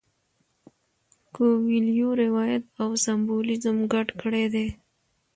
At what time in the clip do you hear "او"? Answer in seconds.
2.81-2.89